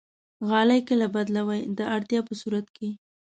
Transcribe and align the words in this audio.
غالۍ 0.49 0.81
کله 0.89 1.05
بدلوئ؟ 1.15 1.61
د 1.77 1.79
اړتیا 1.95 2.19
په 2.27 2.33
صورت 2.41 2.65
کې 2.75 2.89